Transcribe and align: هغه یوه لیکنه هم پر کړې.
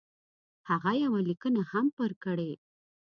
هغه 0.69 0.91
یوه 1.03 1.19
لیکنه 1.29 1.61
هم 1.71 1.85
پر 1.97 2.11
کړې. 2.23 2.51